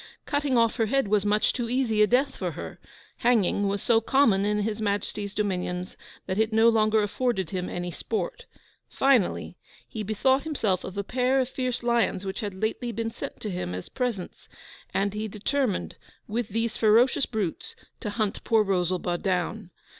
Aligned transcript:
Cutting 0.25 0.57
off 0.57 0.77
her 0.77 0.87
head 0.87 1.09
was 1.09 1.27
much 1.27 1.53
too 1.53 1.69
easy 1.69 2.01
a 2.01 2.07
death 2.07 2.35
for 2.35 2.53
her; 2.53 2.79
hanging 3.17 3.67
was 3.67 3.83
so 3.83 4.01
common 4.01 4.45
in 4.45 4.61
His 4.61 4.81
Majesty's 4.81 5.31
dominions 5.35 5.95
that 6.25 6.39
it 6.39 6.51
no 6.51 6.69
longer 6.69 7.03
afforded 7.03 7.51
him 7.51 7.69
any 7.69 7.91
sport; 7.91 8.47
finally, 8.89 9.57
he 9.87 10.01
bethought 10.01 10.41
himself 10.41 10.83
of 10.83 10.97
a 10.97 11.03
pair 11.03 11.39
of 11.39 11.49
fierce 11.49 11.83
lions 11.83 12.25
which 12.25 12.39
had 12.39 12.55
lately 12.55 12.91
been 12.91 13.11
sent 13.11 13.39
to 13.41 13.51
him 13.51 13.75
as 13.75 13.89
presents, 13.89 14.49
and 14.91 15.13
he 15.13 15.27
determined, 15.27 15.97
with 16.27 16.47
these 16.49 16.77
ferocious 16.77 17.27
brutes, 17.27 17.75
to 17.99 18.09
hunt 18.09 18.43
poor 18.43 18.63
Rosalba 18.63 19.19
down. 19.19 19.69